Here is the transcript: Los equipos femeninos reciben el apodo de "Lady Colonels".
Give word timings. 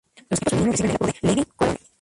Los 0.31 0.41
equipos 0.41 0.49
femeninos 0.65 0.79
reciben 0.79 0.89
el 0.89 0.95
apodo 0.95 1.13
de 1.21 1.27
"Lady 1.35 1.45
Colonels". 1.55 1.81